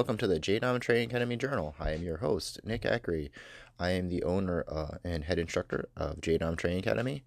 [0.00, 1.74] Welcome to the JDOM Training Academy Journal.
[1.78, 3.28] I am your host, Nick Ackery.
[3.78, 7.22] I am the owner uh, and head instructor of JDOM Training Academy,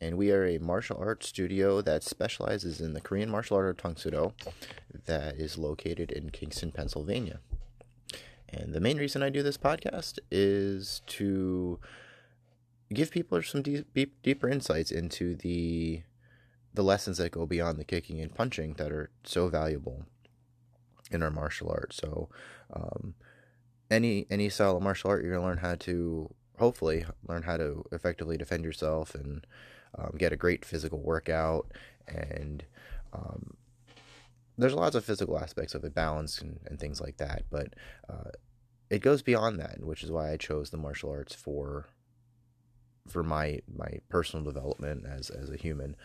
[0.00, 3.96] and we are a martial arts studio that specializes in the Korean martial art of
[4.00, 4.34] Do
[5.06, 7.40] that is located in Kingston, Pennsylvania.
[8.48, 11.80] And the main reason I do this podcast is to
[12.94, 16.02] give people some deep, deep, deeper insights into the
[16.72, 20.06] the lessons that go beyond the kicking and punching that are so valuable
[21.14, 21.96] in our martial arts.
[21.96, 22.28] So,
[22.72, 23.14] um,
[23.90, 27.84] any any style of martial art, you're gonna learn how to hopefully learn how to
[27.92, 29.46] effectively defend yourself and
[29.98, 31.70] um, get a great physical workout.
[32.06, 32.64] And
[33.12, 33.56] um,
[34.56, 37.44] there's lots of physical aspects of it, balance and, and things like that.
[37.50, 37.74] But
[38.08, 38.30] uh,
[38.90, 41.86] it goes beyond that, which is why I chose the martial arts for
[43.08, 45.96] for my my personal development as as a human.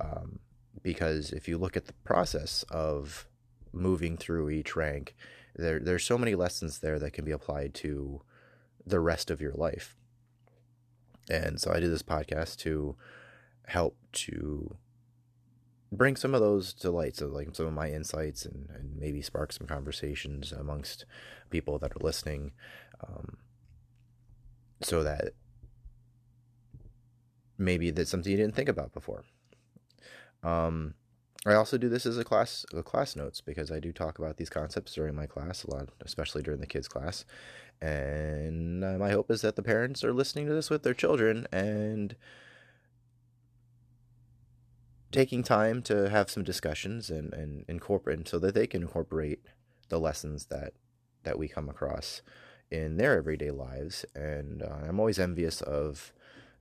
[0.00, 0.40] Um,
[0.82, 3.26] because if you look at the process of
[3.74, 5.14] moving through each rank,
[5.56, 8.22] there there's so many lessons there that can be applied to
[8.86, 9.96] the rest of your life.
[11.30, 12.96] And so I did this podcast to
[13.66, 14.76] help to
[15.90, 19.22] bring some of those to light, so like some of my insights and, and maybe
[19.22, 21.06] spark some conversations amongst
[21.50, 22.52] people that are listening,
[23.06, 23.38] um,
[24.82, 25.32] so that
[27.56, 29.24] maybe that's something you didn't think about before.
[30.42, 30.94] Um,
[31.46, 34.38] I also do this as a class a class notes because I do talk about
[34.38, 37.24] these concepts during my class a lot, especially during the kids class.
[37.82, 41.46] And uh, my hope is that the parents are listening to this with their children
[41.52, 42.16] and
[45.12, 49.40] taking time to have some discussions and, and incorporate so that they can incorporate
[49.88, 50.72] the lessons that
[51.24, 52.22] that we come across
[52.70, 54.04] in their everyday lives.
[54.14, 56.12] And uh, I'm always envious of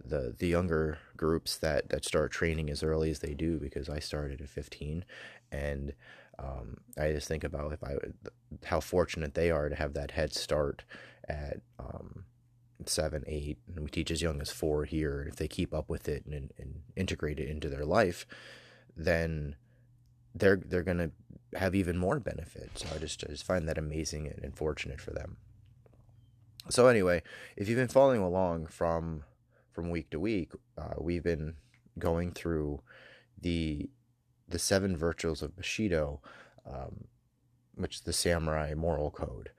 [0.05, 3.99] the the younger groups that that start training as early as they do because I
[3.99, 5.05] started at 15
[5.51, 5.93] and
[6.39, 7.95] um, I just think about if I
[8.65, 10.83] how fortunate they are to have that head start
[11.29, 12.25] at um,
[12.85, 15.25] seven, eight, and we teach as young as four here.
[15.27, 18.25] If they keep up with it and, and integrate it into their life,
[18.95, 19.55] then
[20.33, 21.11] they're they're gonna
[21.55, 22.71] have even more benefit.
[22.75, 25.37] So I just I just find that amazing and, and fortunate for them.
[26.69, 27.21] So anyway,
[27.55, 29.23] if you've been following along from
[29.73, 31.55] from week to week, uh, we've been
[31.99, 32.81] going through
[33.39, 33.89] the
[34.47, 36.21] the seven virtues of Bushido,
[36.69, 37.05] um,
[37.75, 39.49] which is the samurai moral code,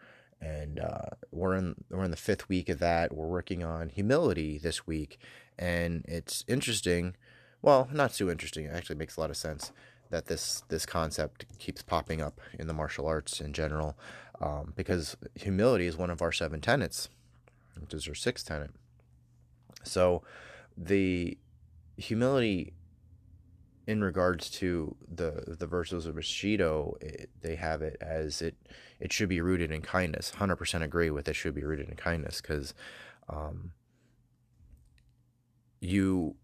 [0.40, 3.14] and uh, we're in we're in the fifth week of that.
[3.14, 5.18] We're working on humility this week,
[5.58, 7.16] and it's interesting.
[7.62, 8.66] Well, not too interesting.
[8.66, 9.72] It actually makes a lot of sense
[10.10, 13.96] that this this concept keeps popping up in the martial arts in general,
[14.40, 17.08] um, because humility is one of our seven tenets,
[17.80, 18.70] which is our sixth tenet.
[19.84, 20.22] So
[20.76, 21.38] the
[21.96, 22.74] humility
[23.86, 28.56] in regards to the the virtues of Bushido, it, they have it as it
[28.98, 30.30] it should be rooted in kindness.
[30.30, 32.74] Hundred percent agree with it should be rooted in kindness because
[33.28, 33.72] um,
[35.80, 36.36] you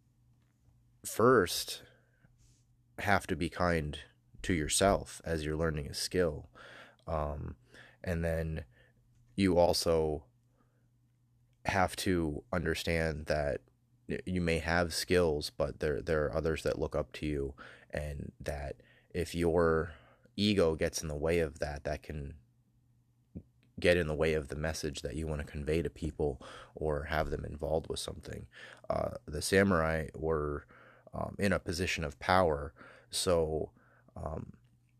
[1.05, 1.83] first
[2.99, 3.99] have to be kind
[4.43, 6.51] to yourself as you're learning a skill,
[7.07, 7.57] um,
[8.05, 8.65] and then
[9.35, 10.25] you also
[11.67, 13.61] have to understand that
[14.27, 17.55] you may have skills, but there there are others that look up to you,
[17.91, 18.77] and that
[19.15, 19.93] if your
[20.37, 22.35] ego gets in the way of that, that can
[23.79, 26.41] get in the way of the message that you want to convey to people
[26.75, 28.47] or have them involved with something.
[28.91, 30.67] Uh, the samurai were
[31.15, 32.73] um, in a position of power,
[33.11, 33.71] so
[34.17, 34.53] um,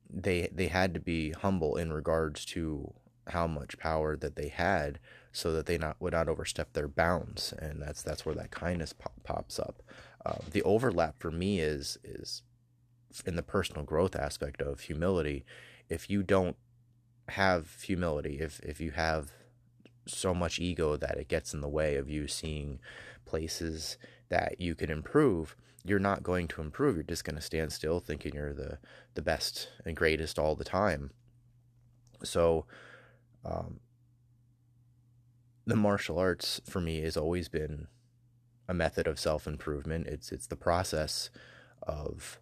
[0.09, 2.93] they they had to be humble in regards to
[3.31, 4.99] how much power that they had
[5.33, 8.93] so that they not would not overstep their bounds and that's that's where that kindness
[8.93, 9.83] pop, pops up.
[10.25, 12.43] Uh, the overlap for me is is
[13.27, 15.45] in the personal growth aspect of humility.
[15.89, 16.57] If you don't
[17.29, 19.33] have humility if if you have
[20.07, 22.81] so much ego that it gets in the way of you seeing
[23.25, 23.97] places
[24.29, 26.97] that you can improve you're not going to improve.
[26.97, 28.79] You're just going to stand still thinking you're the
[29.15, 31.11] the best and greatest all the time.
[32.23, 32.67] So
[33.45, 33.81] um,
[35.67, 37.87] the martial arts for me has always been
[38.69, 40.07] a method of self improvement.
[40.07, 41.31] It's it's the process
[41.83, 42.41] of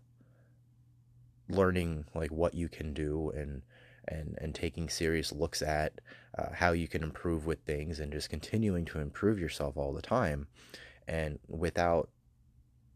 [1.48, 3.62] learning like what you can do and
[4.06, 6.00] and and taking serious looks at
[6.38, 10.02] uh, how you can improve with things and just continuing to improve yourself all the
[10.02, 10.46] time.
[11.06, 12.10] And without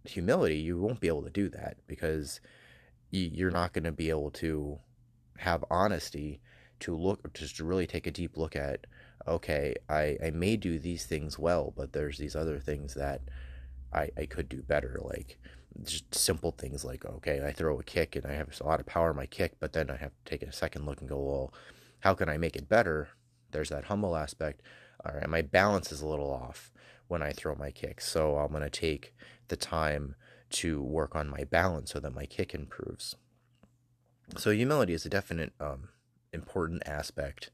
[0.05, 2.41] humility, you won't be able to do that because
[3.11, 4.79] you're not going to be able to
[5.39, 6.41] have honesty
[6.83, 8.87] to look just to really take a deep look at
[9.27, 13.21] okay I, I may do these things well but there's these other things that
[13.93, 15.39] I, I could do better like
[15.85, 18.87] just simple things like okay I throw a kick and I have a lot of
[18.87, 21.19] power in my kick but then I have to take a second look and go
[21.19, 21.55] well
[22.03, 23.11] how can I make it better?
[23.53, 24.61] There's that humble aspect.
[25.05, 26.73] All right, my balance is a little off
[27.07, 29.15] when I throw my kick So I'm going to take
[29.49, 30.17] the time
[30.51, 33.15] to work on my balance so that my kick improves.
[34.37, 35.91] So humility is a definite um,
[36.33, 37.51] important aspect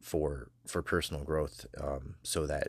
[0.00, 2.68] for for personal growth, um, so that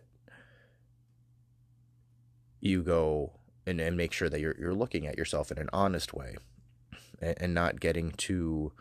[2.59, 3.33] you go
[3.65, 6.35] and, and make sure that you're you're looking at yourself in an honest way,
[7.21, 8.71] and, and not getting too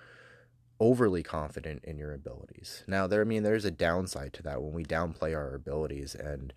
[0.80, 2.84] overly confident in your abilities.
[2.86, 6.52] Now, there, I mean, there's a downside to that when we downplay our abilities, and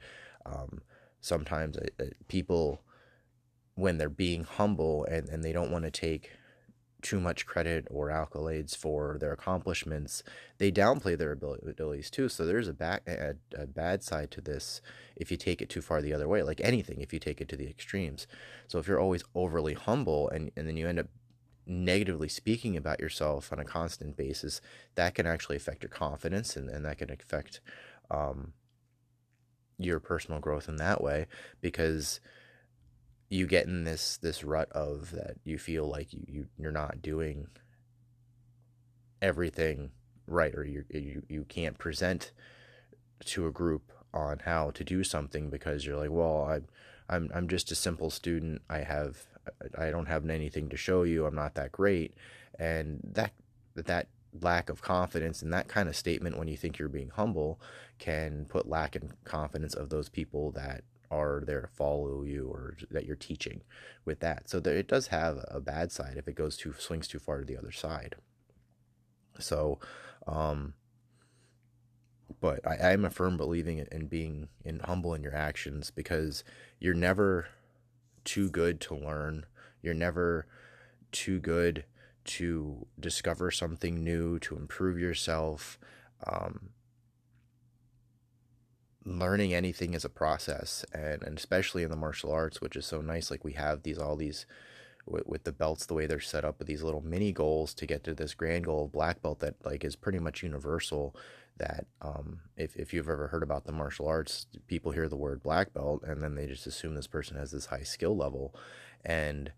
[0.45, 0.81] um,
[1.19, 2.81] sometimes uh, uh, people,
[3.75, 6.31] when they're being humble and, and they don't want to take
[7.01, 10.23] too much credit or accolades for their accomplishments,
[10.57, 12.29] they downplay their abilities too.
[12.29, 14.81] So there's a, back, a, a bad side to this
[15.15, 17.49] if you take it too far the other way, like anything, if you take it
[17.49, 18.27] to the extremes.
[18.67, 21.07] So if you're always overly humble and, and then you end up
[21.65, 24.61] negatively speaking about yourself on a constant basis,
[24.95, 27.61] that can actually affect your confidence and, and that can affect
[28.09, 28.53] um,
[29.77, 31.27] your personal growth in that way
[31.61, 32.19] because
[33.31, 37.01] you get in this this rut of that you feel like you, you you're not
[37.01, 37.47] doing
[39.21, 39.91] everything
[40.27, 42.31] right or you you you can't present
[43.25, 46.67] to a group on how to do something because you're like well I'm
[47.09, 49.25] I'm I'm just a simple student I have
[49.77, 51.25] I don't have anything to show you.
[51.25, 52.13] I'm not that great.
[52.59, 53.33] And that
[53.75, 54.07] that
[54.41, 57.59] lack of confidence and that kind of statement when you think you're being humble
[57.99, 62.77] can put lack in confidence of those people that are there to follow you or
[62.89, 63.61] that you're teaching
[64.05, 64.49] with that.
[64.49, 67.39] So there, it does have a bad side if it goes too swings too far
[67.39, 68.15] to the other side.
[69.39, 69.79] So,
[70.25, 70.73] um,
[72.39, 76.43] but I, I'm a firm believing in being in humble in your actions because
[76.79, 77.47] you're never
[78.23, 79.45] too good to learn.
[79.81, 80.47] You're never
[81.11, 81.85] too good
[82.23, 85.79] to discover something new, to improve yourself.
[86.25, 86.69] Um,
[89.03, 93.01] learning anything is a process, and, and especially in the martial arts, which is so
[93.01, 93.31] nice.
[93.31, 94.45] Like we have these all these
[95.05, 97.85] with, with the belts, the way they're set up with these little mini goals to
[97.85, 101.15] get to this grand goal of black belt that like is pretty much universal
[101.57, 105.43] that um, if, if you've ever heard about the martial arts, people hear the word
[105.43, 108.55] black belt and then they just assume this person has this high skill level.
[109.03, 109.51] And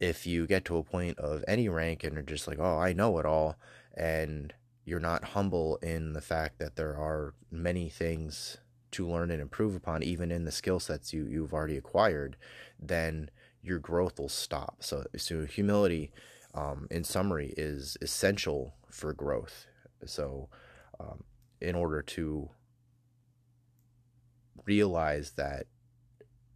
[0.00, 2.92] if you get to a point of any rank and are just like, oh, I
[2.92, 3.56] know it all,
[3.94, 4.54] and
[4.84, 8.58] you're not humble in the fact that there are many things
[8.92, 12.36] to learn and improve upon, even in the skill sets you, you've already acquired,
[12.78, 13.30] then
[13.62, 14.76] your growth will stop.
[14.80, 16.10] So, so humility,
[16.54, 19.66] um, in summary, is essential for growth.
[20.04, 20.48] So,
[20.98, 21.22] um,
[21.60, 22.50] in order to
[24.66, 25.66] realize that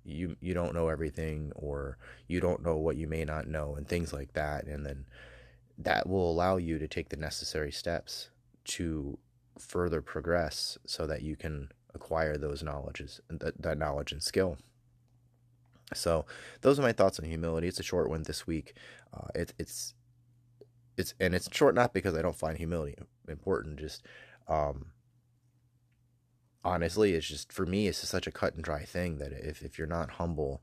[0.04, 1.96] you you don't know everything or
[2.28, 5.06] you don't know what you may not know and things like that and then
[5.78, 8.30] that will allow you to take the necessary steps
[8.64, 9.18] to
[9.58, 14.56] further progress so that you can acquire those knowledges that, that knowledge and skill
[15.92, 16.24] so
[16.62, 18.74] those are my thoughts on humility it's a short one this week
[19.12, 19.94] uh, it, it's
[20.96, 22.96] it's and it's short not because I don't find humility
[23.28, 23.78] important.
[23.78, 24.02] Just
[24.48, 24.86] um,
[26.64, 29.62] honestly, it's just for me, it's just such a cut and dry thing that if,
[29.62, 30.62] if you're not humble,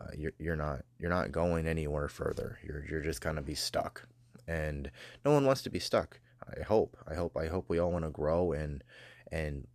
[0.00, 2.58] uh, you're you're not you're not going anywhere further.
[2.62, 4.06] You're you're just gonna be stuck,
[4.46, 4.90] and
[5.24, 6.20] no one wants to be stuck.
[6.58, 6.96] I hope.
[7.06, 8.82] I hope I hope we all want to grow and
[9.30, 9.66] and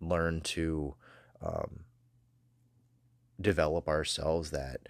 [0.00, 0.94] learn to
[1.42, 1.80] um,
[3.40, 4.88] develop ourselves that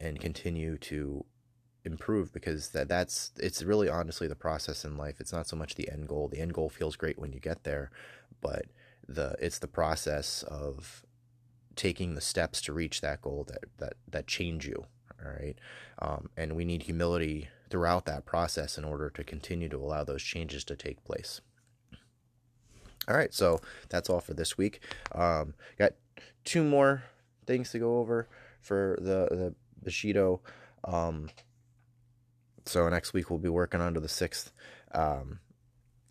[0.00, 1.24] and continue to
[1.84, 5.20] improve because that that's it's really honestly the process in life.
[5.20, 6.28] It's not so much the end goal.
[6.28, 7.90] The end goal feels great when you get there
[8.44, 8.66] but
[9.08, 11.04] the it's the process of
[11.74, 14.86] taking the steps to reach that goal that that that change you
[15.24, 15.56] all right?
[16.00, 20.22] Um, and we need humility throughout that process in order to continue to allow those
[20.22, 21.40] changes to take place
[23.08, 24.80] all right so that's all for this week
[25.12, 25.92] um, got
[26.44, 27.02] two more
[27.46, 28.28] things to go over
[28.60, 30.40] for the the bushido
[30.84, 31.28] um,
[32.66, 34.52] so next week we'll be working on to the sixth.
[34.92, 35.40] Um,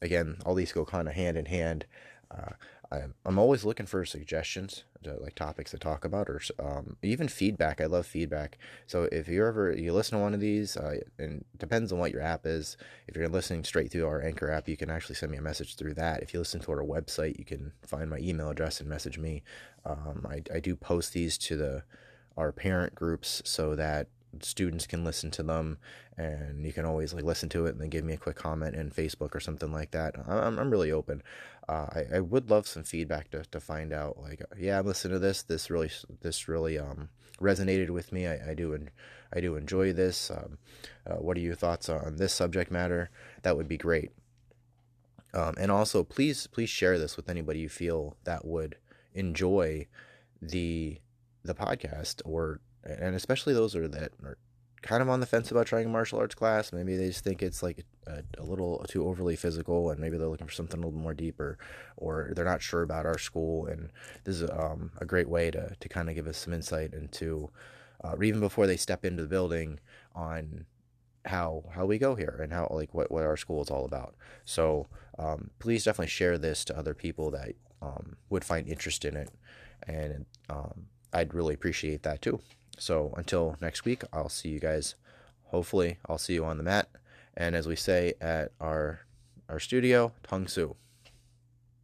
[0.02, 1.86] again, all these go kind of hand in hand.
[2.30, 2.54] Uh,
[2.94, 7.28] I'm, I'm always looking for suggestions, to, like topics to talk about, or um, even
[7.28, 7.82] feedback.
[7.82, 8.58] I love feedback.
[8.88, 12.12] So if you ever you listen to one of these, uh, and depends on what
[12.12, 12.78] your app is.
[13.08, 15.76] If you're listening straight through our Anchor app, you can actually send me a message
[15.76, 16.22] through that.
[16.22, 19.44] If you listen to our website, you can find my email address and message me.
[19.86, 21.84] Um, I, I do post these to the
[22.38, 24.08] our parent groups so that
[24.42, 25.78] students can listen to them
[26.18, 28.76] and you can always like listen to it and then give me a quick comment
[28.76, 30.16] in facebook or something like that.
[30.28, 31.22] I'm, I'm really open.
[31.68, 35.14] Uh, I, I would love some feedback to, to find out like yeah i'm listening
[35.14, 35.44] to this.
[35.44, 37.10] This really this really um
[37.42, 38.28] resonated with me.
[38.28, 38.92] I, I do and
[39.34, 40.32] i do enjoy this.
[40.32, 40.58] Um,
[41.06, 43.10] uh, what are your thoughts on this subject matter?
[43.44, 44.12] That would be great.
[45.34, 48.78] Um, and also, please please share this with anybody you feel that would
[49.14, 49.88] enjoy
[50.42, 51.00] the
[51.44, 54.38] the podcast, or and especially those are that are
[54.84, 56.74] kind of on the fence about trying a martial arts class.
[56.74, 60.28] Maybe they just think it's like a, a, little too overly physical, and maybe they're
[60.28, 61.58] looking for something a little more deeper,
[61.98, 63.66] or they're not sure about our school.
[63.66, 63.90] And
[64.26, 67.50] this is um, a great way to to kind of give us some insight into,
[68.04, 69.80] uh, even before they step into the building,
[70.14, 70.66] on
[71.26, 74.16] how how we go here and how like what what our school is all about.
[74.44, 74.88] So
[75.18, 79.30] um, please definitely share this to other people that um, would find interest in it,
[79.88, 82.42] and um, I'd really appreciate that too.
[82.78, 84.96] So until next week, I'll see you guys.
[85.46, 86.90] Hopefully, I'll see you on the mat.
[87.36, 89.02] And as we say at our
[89.50, 90.76] our studio, Tang Soo.